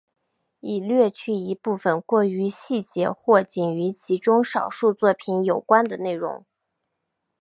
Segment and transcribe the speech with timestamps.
[0.61, 6.43] 已略去一部分过于细节或仅与其中少数作品有关的内容。